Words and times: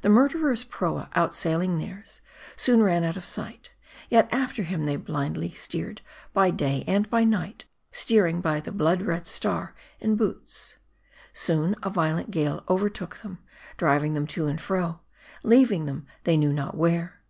The 0.00 0.08
murderer's 0.08 0.64
proa 0.64 1.10
outsailing 1.14 1.76
theirs, 1.78 2.22
soon 2.56 2.82
ran 2.82 3.04
out 3.04 3.18
of 3.18 3.26
sight; 3.26 3.74
yet 4.08 4.26
after 4.32 4.62
him 4.62 4.86
they 4.86 4.96
blindly 4.96 5.52
steered 5.52 6.00
by 6.32 6.50
day 6.50 6.82
and 6.86 7.10
by 7.10 7.24
night: 7.24 7.66
steering 7.92 8.40
by 8.40 8.60
the 8.60 8.72
blood 8.72 9.02
red 9.02 9.26
star 9.26 9.74
in 9.98 10.16
Bootes. 10.16 10.78
Soon, 11.34 11.76
a 11.82 11.90
violent 11.90 12.30
gale 12.30 12.64
overtook 12.70 13.16
them; 13.18 13.36
driving 13.76 14.14
them 14.14 14.26
to 14.28 14.46
and 14.46 14.58
fro; 14.62 15.00
leaving 15.42 15.84
them 15.84 16.06
they 16.24 16.38
knew 16.38 16.54
not 16.54 16.74
where. 16.74 17.20